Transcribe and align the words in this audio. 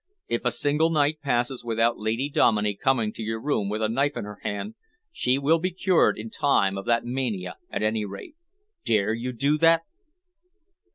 If 0.27 0.45
a 0.45 0.51
single 0.51 0.89
night 0.89 1.21
passes 1.21 1.63
without 1.63 1.99
Lady 1.99 2.27
Dominey 2.27 2.73
coming 2.75 3.13
to 3.13 3.21
your 3.21 3.39
room 3.39 3.69
with 3.69 3.83
a 3.83 3.87
knife 3.87 4.17
in 4.17 4.23
her 4.23 4.39
hand, 4.41 4.73
she 5.11 5.37
will 5.37 5.59
be 5.59 5.69
cured 5.69 6.17
in 6.17 6.31
time 6.31 6.75
of 6.75 6.85
that 6.85 7.05
mania 7.05 7.57
at 7.69 7.83
any 7.83 8.03
rate. 8.03 8.35
Dare 8.83 9.13
you 9.13 9.31
do 9.31 9.59
that?" 9.59 9.83